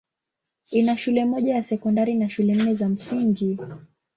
Ina 0.71 0.97
shule 0.97 1.25
moja 1.25 1.55
ya 1.55 1.63
sekondari 1.63 2.13
na 2.15 2.29
shule 2.29 2.55
nne 2.55 2.73
za 2.73 2.89
msingi. 2.89 3.57